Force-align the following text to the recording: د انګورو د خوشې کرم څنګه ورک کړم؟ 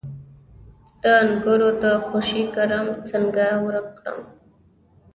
د 1.01 1.03
انګورو 1.21 1.69
د 1.83 1.85
خوشې 2.05 2.43
کرم 2.55 2.87
څنګه 3.09 3.45
ورک 3.65 3.87
کړم؟ 3.99 4.19